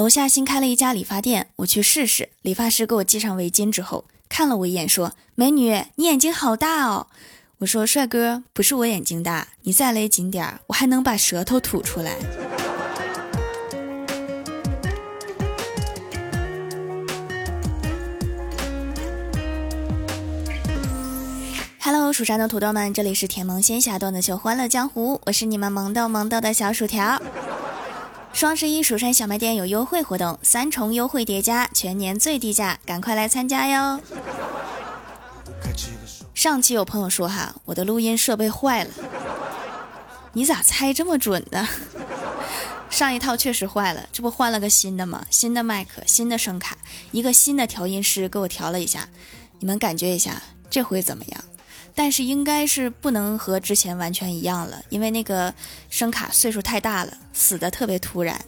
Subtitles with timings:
[0.00, 2.30] 楼下新开了一家理发店，我去试试。
[2.40, 7.08] 理发师给我系上围巾之后，看了我一眼，说：“美女，你眼睛好大哦。”
[7.60, 12.16] 我说：“帅哥，不是我眼睛大，你再勒紧点儿，我还能把舌头吐出来。”
[21.82, 27.20] Hello，蜀山的土豆们，这里是甜萌仙侠段子秀《欢乐江湖》，我是你们萌豆萌豆的小薯条。
[28.32, 34.00] 双十一蜀山小卖店有优惠活动，三重优惠叠加，全年最低价，赶快来参加哟！
[36.34, 38.90] 上期有朋友说哈，我的录音设备坏了，
[40.32, 41.68] 你咋猜这么准呢？
[42.88, 45.26] 上一套确实坏了，这不换了个新的吗？
[45.28, 46.78] 新的麦克，新的声卡，
[47.12, 49.08] 一个新的调音师给我调了一下，
[49.58, 51.44] 你们感觉一下，这回怎么样？
[52.02, 55.52] 但是应该是不能和之前完全一样了，因为那个
[55.90, 58.42] 声卡岁数太大了，死的特别突然。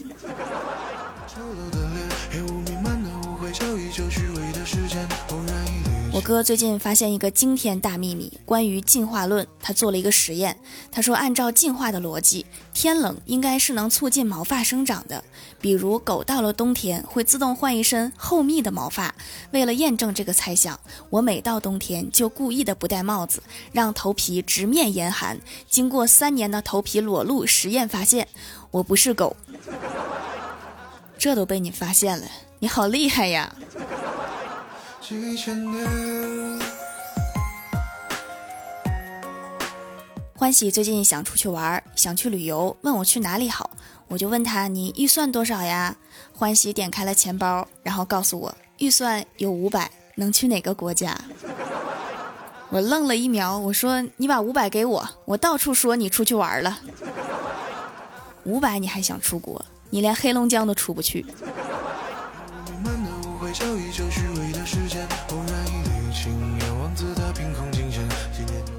[6.22, 9.44] 我哥最近发现一个惊天大秘密，关于进化论。
[9.60, 10.56] 他做了一个实验，
[10.92, 15.24] 他说按照进化的逻辑，天冷应该是能促进毛发生长的。
[15.60, 19.12] 比如狗到了冬天会自动换一身厚密的毛发。
[19.50, 20.78] 为了验证这个猜想，
[21.10, 23.42] 我每到冬天就故意的不戴帽子，
[23.72, 25.40] 让头皮直面严寒。
[25.68, 28.28] 经过三年的头皮裸露实验发现，
[28.70, 29.36] 我不是狗。
[31.18, 32.28] 这都被你发现了，
[32.60, 33.52] 你好厉害呀！
[40.36, 43.68] 欢喜最近想出去玩，想去旅游，问我去哪里好，
[44.06, 45.96] 我就问他你预算多少呀？
[46.32, 51.18] 欢喜点开了钱包，然后告诉我预算有五百，能去哪个国家？
[52.70, 56.78] 我愣了一秒，我说你把五百给我，我到处说你出去玩了，
[58.44, 59.64] 五百你还想出国？
[59.90, 61.26] 你连黑龙江都出不去。
[63.44, 63.48] 我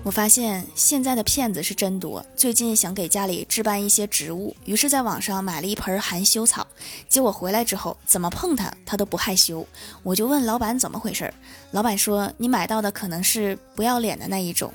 [0.05, 2.25] 我发现现在的骗子是真多。
[2.35, 6.67] 最近想给家里置办一些植物，于是在网上买了一盆含羞草。
[7.07, 9.65] 结果回来之后，怎么碰它，它都不害羞。
[10.03, 11.33] 我就问老板怎么回事，
[11.71, 14.73] 老板说你买到的可能是不要脸的那一种。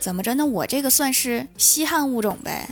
[0.00, 0.34] 怎么着？
[0.34, 2.68] 那我这个算是稀罕物种呗？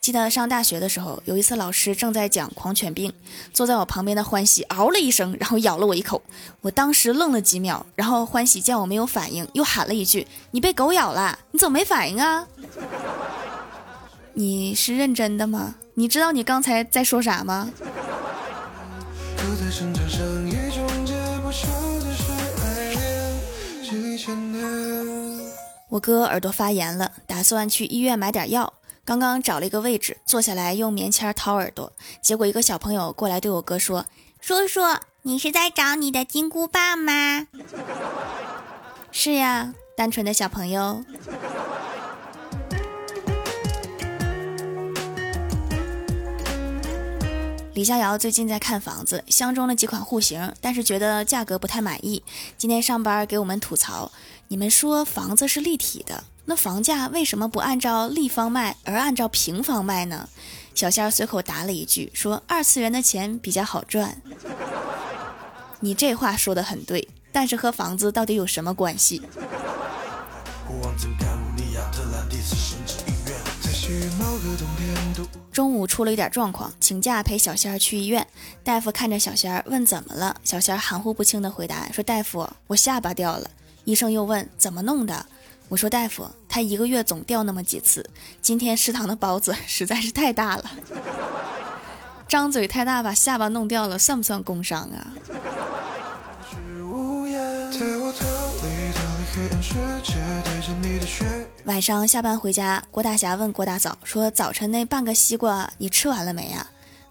[0.00, 3.12] 记得上大学的时候，有一次老师正在讲狂犬病，
[3.52, 6.22] 坐在我旁边的欢喜嗷了一声，然后咬了我一口。
[6.62, 12.48] 我当时愣了几秒，然后欢喜见我没有反应，又喊了一句：“你被狗咬了，你怎么没反应啊？”
[14.32, 15.74] 你是认真的吗？
[15.92, 17.70] 你知道你刚才在说啥吗？
[25.90, 28.72] 我哥耳朵发炎了，打算去医院买点药。
[29.10, 34.06] 刚刚找了一个位置坐下来，用棉签掏耳朵，结果一个小朋友过来对我哥说
[34.40, 34.82] ：“叔叔，
[35.22, 37.48] 你是在找你的金箍棒吗？”
[39.10, 41.04] 是呀，单纯的小朋友。
[47.74, 52.22] 李逍遥最近在看房子，相中了几款户型，但是觉得价格不太满意。
[52.56, 54.12] 今天上班给我们吐槽
[54.46, 60.28] ：“你们说房子是立体的。”那房价为什么不按照立方卖，而按照平方卖呢？
[60.74, 64.20] 小仙儿随口答了一句，说二次元的钱比较好赚。
[65.78, 69.22] 你这话说的很对，但是和房子到底有什么关系？
[75.52, 78.26] 中午出了一点状况，请假陪小仙儿去医院。
[78.64, 83.48] 大夫看着小仙儿问怎么了，小仙儿含糊不清的回答说：“大夫，我下巴掉了。”
[83.86, 85.26] 医生又问怎么弄的。
[85.70, 88.04] 我说大夫，他一个月总掉那么几次。
[88.42, 90.64] 今天食堂的包子 实在是太大了，
[92.26, 95.14] 张嘴太大把下巴弄掉了，算不算工伤啊？
[101.66, 106.66] 晚上下班回家，郭大侠问郭大嫂说：“早晨那半个西瓜你吃完了没呀？”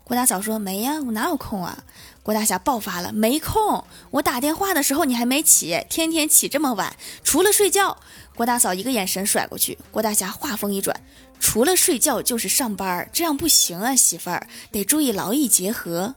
[0.09, 1.83] 郭大嫂说：“没呀，我哪有空啊？”
[2.23, 3.85] 郭大侠爆发了：“没空！
[4.09, 7.95] 我打电话的时候你还没起，天天起这么晚，除了睡觉。”
[8.35, 10.99] 郭大嫂一个眼神甩过去，郭大侠话锋一转
[11.39, 16.15] ：“除了睡觉就是上班，这样不行啊，媳妇儿得注意劳逸结合。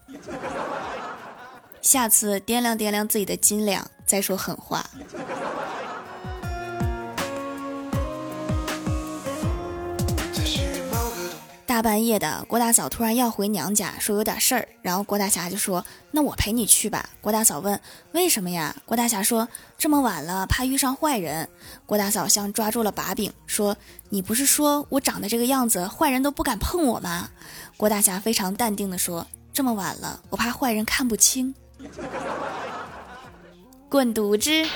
[1.83, 4.89] 下次掂量掂量自己的斤两，再说狠话。”
[11.73, 14.69] 大半夜的，郭大嫂突然要回娘家，说有点事儿。
[14.83, 15.83] 然后郭大侠就说
[16.13, 17.81] ：“那我陪你去吧。”郭大嫂问
[18.13, 19.49] ：“为什么呀？”郭大侠说
[19.79, 21.49] ：“这么晚了，怕遇上坏人。”
[21.87, 23.75] 郭大嫂像抓住了把柄，说
[24.11, 27.31] ：“你不是说我长得这个样子，坏人都不敢碰我吗？”
[27.79, 31.55] 郭大侠非常淡定地说：“这么晚了，我怕坏人看不清。
[33.89, 34.69] ”滚犊子！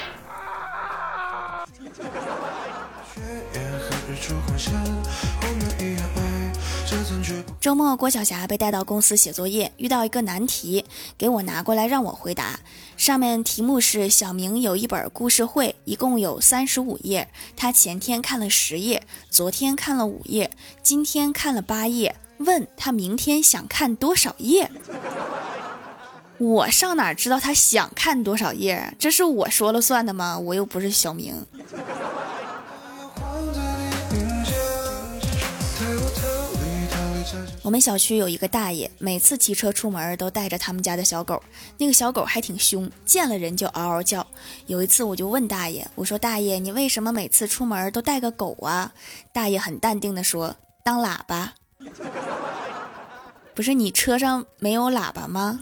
[7.66, 10.84] 周末，郭晓霞被带到公司写作业，遇到一个难题，
[11.18, 12.60] 给我拿过来让我回答。
[12.96, 22.14] 上面题目是：小明有一本故事会，一共有三十五页，他前天看了十页，昨天看了五页，今天看了八页。
[22.38, 24.70] 问他明天想看多少页？
[26.38, 28.94] 我上哪知道他想看多少页？
[28.96, 30.38] 这是我说了算的吗？
[30.38, 31.44] 我又不是小明。
[37.66, 41.42] 我们小区有一个大爷，每次骑车出门都带着他们家的小狗，
[41.78, 44.24] 那个小狗还挺凶，见了人就嗷嗷叫。
[44.66, 48.92] 有一次我就问大爷，我说大爷，你为什么每次出门都带个狗啊？
[49.32, 50.54] 大爷很淡定的说，
[50.84, 51.54] 当喇叭。
[53.52, 55.58] 不是你车上没有喇叭吗？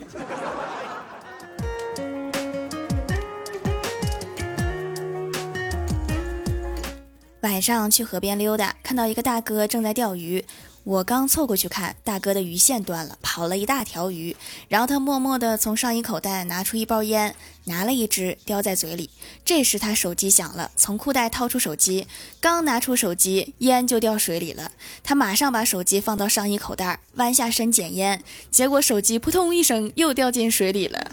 [7.40, 10.44] 晚上去河边溜达，看到一个大哥正在钓鱼。
[10.84, 14.36] 我刚凑过去看，大哥的鱼线断了，跑了一大条鱼。
[14.69, 17.34] 然后他默默地从上衣口袋拿出一包烟，
[17.64, 19.08] 拿了一支叼在嘴里。
[19.46, 22.06] 这时他手机响了，从裤袋掏出手机，
[22.38, 24.72] 刚拿出手机，烟就掉水里了。
[25.02, 31.10] 他马上把手机放到上衣口袋，弯下身捡烟，结果手机扑通一声又掉进水里了。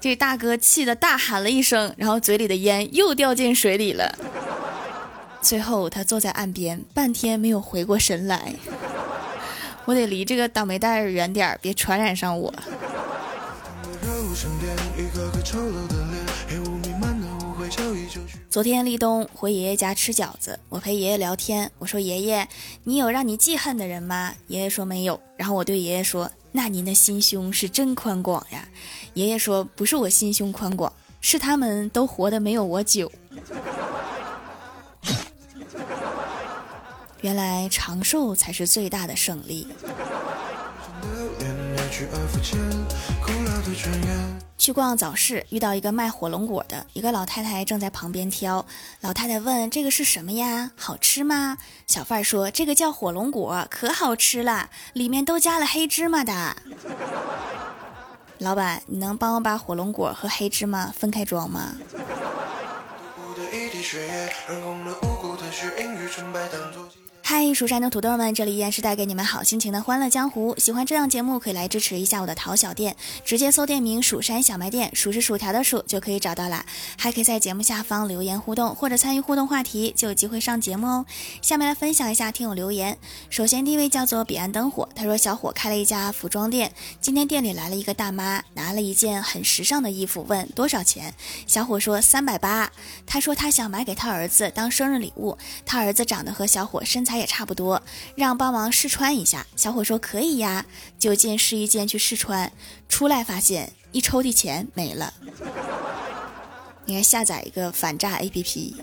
[0.00, 4.16] 这大哥气得大喊了一声，然后嘴里的烟又掉进水里了。
[5.48, 8.54] 最后，他坐在岸边，半天没有回过神来。
[9.86, 12.52] 我得离这个倒霉蛋儿远点儿，别传染上我。
[18.50, 22.46] 昨天立冬回爷爷家吃饺子，我陪爷爷聊天，我说：“爷爷，
[22.84, 25.18] 你有让你记恨的人吗？”爷爷说没有。
[25.38, 28.68] 然后我对爷爷说：“那您的心胸是真宽广呀。”
[29.14, 30.92] 爷爷说：“不是我心胸宽广，
[31.22, 33.10] 是他们都活得没有我久。”
[37.20, 39.66] 原来长寿才是最大的胜利。
[44.56, 48.66] 去逛早市，遇到一个卖火龙果的，一个老太太正在旁边挑。
[49.00, 50.72] 老太太问：“这个是什么呀？
[50.76, 51.56] 好吃吗？”
[51.86, 56.56] 小贩说：“这个叫火龙果，可好吃了，里面都加了黑芝麻的。
[58.38, 61.74] ”老板，你能帮我把火龙果和黑芝麻分开装吗？
[67.30, 70.54] 嗨，蜀山的土豆们，这里依然是带给你们好心情的欢乐江湖。
[70.56, 76.64] 喜欢这档节目，可以来支持一下我的淘小店，直接搜店名“蜀山小卖店”，数是薯条的数就可以找到啦。
[76.96, 81.04] 还可以在节目下方留言互动，或者参与互动话题，就有机会上节目哦。
[81.42, 82.96] 下面来分享一下听友留言。
[83.28, 91.12] 首先第一位叫做彼岸灯火，他说小伙开了一家服装店，今天店里来了一个大妈，拿了一件很时尚的衣服，问多少钱。
[91.46, 92.72] 小伙说三百八。
[93.06, 95.36] 他说他想买给他儿子当生日礼物，
[95.66, 97.17] 他儿子长得和小伙身材。
[97.18, 97.82] 也差不多，
[98.14, 99.46] 让帮忙试穿一下。
[99.56, 100.64] 小伙说可以呀，
[100.98, 102.50] 就进试衣间去试穿，
[102.88, 105.12] 出来发现一抽屉钱没了。
[106.86, 108.74] 应该下载一个反诈 APP。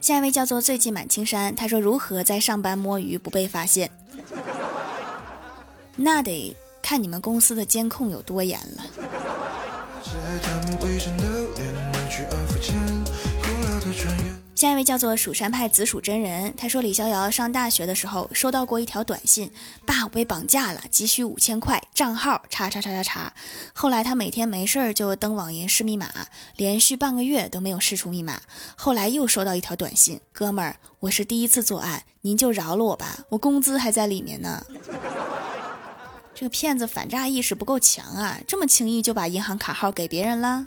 [0.00, 3.90] 下一位叫做最近满青山，他说如何在上班摸鱼不被发现？
[5.96, 8.84] 那得看你们公司的监控有多严了。
[14.54, 19.50] 下一位叫做蜀山派紫薯真人，他说李逍遥上大学的时候收到过一条短信，
[19.84, 23.32] 爸我被绑架了，急需五千块，账号叉叉叉叉叉。
[23.74, 26.08] 后来他每天没事儿就登网银试密码，
[26.56, 28.40] 连续半个月都没有试出密码。
[28.74, 34.64] 后来又收到一条短信，哥们儿，我是第一次作案，您就饶了我吧，我工资还在里面呢。
[36.34, 40.66] 这个骗子反诈意识不够强啊，这么轻易就把银行卡号给别人了。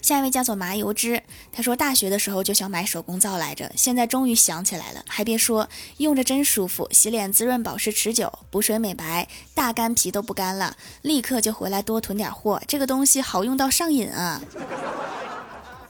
[0.00, 1.22] 下一位叫做麻油汁，
[1.52, 14.40] 他说大学的时候就想买手工皂来着，现在终于想起来了，还别说，用着真舒服，洗脸滋润保湿持久，补水美白，大干皮都不干了，立刻就回来多囤点货，这个东西好用到上瘾啊！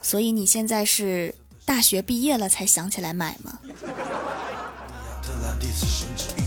[0.03, 1.35] 所以你现在是
[1.65, 3.59] 大学毕业了才想起来买吗？
[5.61, 6.40] 第一次甚至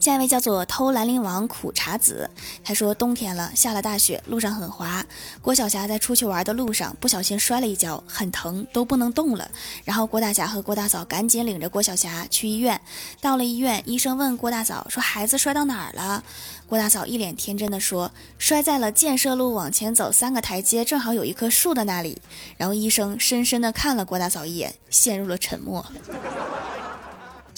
[0.00, 2.30] 下一位叫做偷兰陵王苦茶子，
[2.64, 5.04] 他说冬天了，下了大雪，路上很滑。
[5.42, 9.50] 郭晓霞在出去玩的路上不小心摔了一跤，很疼，都不能动了。
[9.84, 12.80] 然后郭大侠和郭大嫂赶紧领着郭晓霞去医院。
[13.20, 16.22] 到了医院，医生问郭大嫂说：“孩子摔到哪儿了？”
[16.66, 22.22] 郭大嫂一脸天真的说：“摔在了建设路往前走三个台阶，正好有一棵树的那里。”
[22.56, 25.84] 然后医生深深的看了郭大嫂一眼，陷入了沉默。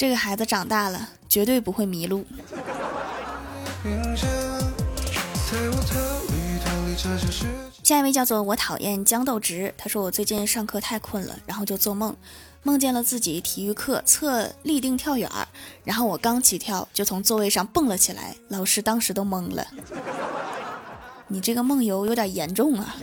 [0.00, 2.24] 这个孩子长大了，绝对不会迷路。
[7.82, 12.16] 下一位叫做我讨厌豇豆直，他说我最近上课太困了，然后就做梦，
[12.62, 15.30] 梦见了自己体育课测立定跳远，
[15.84, 19.66] 然后我刚起跳就从座位上蹦了起来，老师当时都懵了。
[21.28, 22.96] 你这个梦游有点严重啊。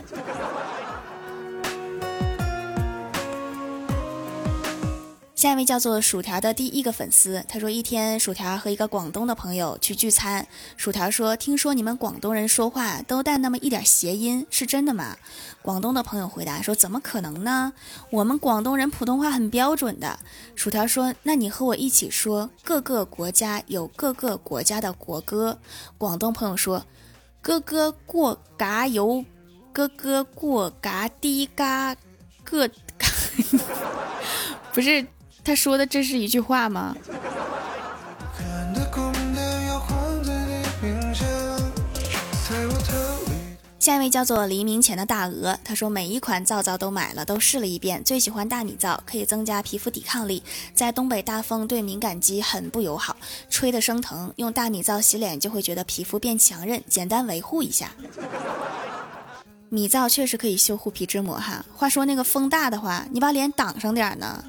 [5.38, 10.44] 下一位叫做薯条的第一个粉丝，他说一天薯条和一个广东的朋友去聚餐，
[10.76, 15.16] 薯条说：“听说你们广东人说话都带那么一点谐音，是真的吗？”
[15.62, 17.72] 广东的朋友回答说：“怎么可能呢？
[18.10, 20.18] 我们广东人普通话很标准的。”
[20.56, 25.56] 薯条说：“那你和我一起说，各个国家有各个国家的国歌。”
[25.96, 26.84] 广东朋友说
[27.40, 29.24] ：“哥哥过嘎油，
[29.72, 31.94] 哥哥过嘎滴嘎，
[32.42, 32.68] 个
[34.74, 35.06] 不是。”
[35.48, 36.94] 他说的这是一句话吗？
[43.78, 50.42] 下一位叫做黎明前的大鹅，他说每一款皂皂都买了，都试了一遍，最喜欢大米皂，可以增加皮肤抵抗力。
[50.74, 53.16] 在东北大风对敏感肌很不友好，
[53.48, 57.92] 吹得生疼，用大米皂洗脸就会觉得皮肤变强韧，简单维护一下。
[59.70, 61.64] 米皂确实可以修护皮脂膜哈。
[61.74, 64.44] 话说那个风大的话，你把脸挡上点呢。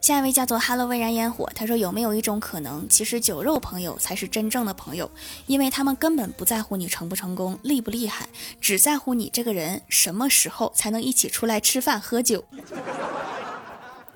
[0.00, 5.10] 下一位叫做 Hello 微燃烟火，他说有没有一种可能，其实酒肉朋友才是真正的朋友，
[5.46, 8.28] 因为他们根本不在乎你成不成功、厉不厉害，
[8.60, 12.44] 只在乎你这个人什么时候才能一起出来吃饭喝酒。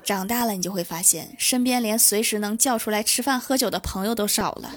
[0.03, 4.71] 长大了你就会发现，身边连随时能叫出来吃饭喝酒的朋友都少了。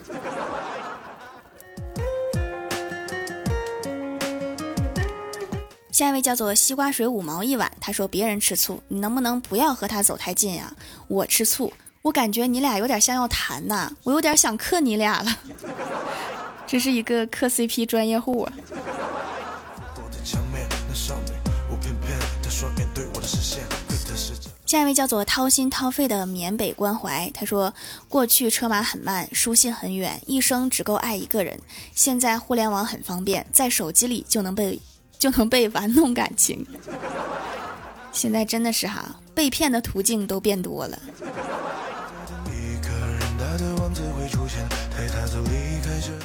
[5.99, 10.73] 下一位叫做西瓜水五毛一碗，他说别人吃醋，你能不能不要和他走太近呀？
[11.09, 15.37] 我吃醋，我感觉你俩有点像要谈呐，我有点想克你俩了。
[16.69, 18.53] 这是一个磕 CP 专业户啊。
[24.65, 27.75] 下一位叫做掏心掏肺的缅北关怀，他说
[28.09, 31.59] 过去车马很慢，书信很远，一生只够爱一个人。
[31.93, 34.81] 现在互联网很方便，在手机里就能被。
[35.19, 36.65] 就能被玩弄感情，
[38.13, 40.99] 现在真的是哈，被骗的途径都变多了。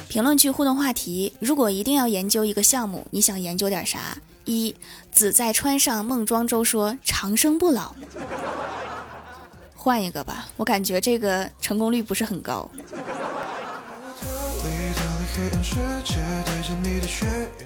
[0.08, 4.16] 评论区互动话题：如果一定要研究一个项目，你想研究点啥？
[4.44, 4.74] 一
[5.10, 7.94] 子在川上孟庄周说长生不老，
[9.74, 12.70] 换一个吧，我感觉这个成功率不是很高。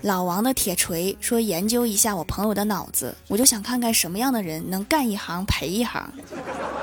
[0.02, 6.10] 老王的铁锤说：“研究一下我朋友的脑子，我就想看看什么样的人能干一行赔一行。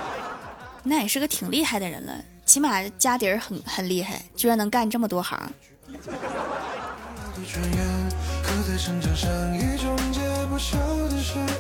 [0.84, 2.14] 那也是个挺厉害的人了，
[2.46, 5.40] 起码家底儿很很厉害，居然能干这么多行。”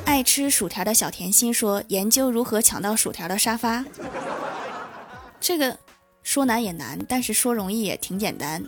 [0.05, 3.83] 爱吃薯条的小甜心说：“研究如何抢到薯条的沙发。”
[5.39, 5.77] 这个
[6.23, 8.63] 说难也难，但是说容易也挺简单。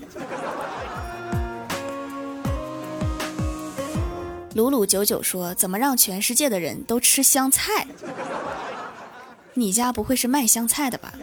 [4.58, 7.86] 鲁鲁九九说：“怎么让全世界的人都吃香菜？
[9.54, 11.14] 你家不会是卖香菜的吧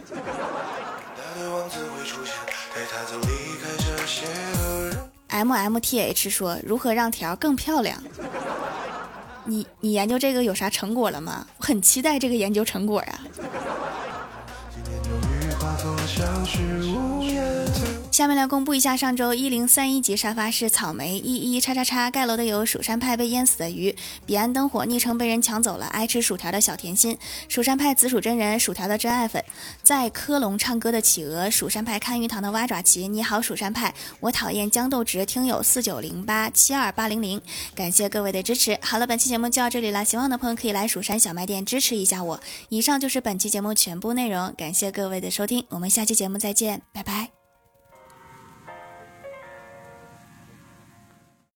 [5.27, 8.01] ？”M M T H 说：“如何让条更漂亮？”
[9.43, 11.45] 你你研究这个有啥成果了吗？
[11.57, 13.19] 我很期待这个研究成果呀。
[18.15, 23.93] 下面来公布一下上周一零三一级沙发是草莓一一叉叉叉盖楼的有蜀山派被淹死的鱼，
[24.25, 27.17] 彼岸灯火昵称被人抢走了，爱吃薯条的小甜心，
[27.49, 29.43] 蜀山派紫薯真人，薯条的真爱粉，
[29.83, 37.41] 在科隆唱歌的企鹅，蜀山派看鱼塘的蛙爪旗，你好蜀山派，我讨厌豇豆汁，听友四九零八七二八零零，
[37.75, 38.79] 感谢各位的支持。
[38.81, 42.39] 好了，本期节目就到这里了，喜欢的朋友可以来蜀山小卖店支持一下我。
[42.69, 47.44] 以上就是本期节目全部内容，感谢各位的收听，我们下期节目再见，拜拜。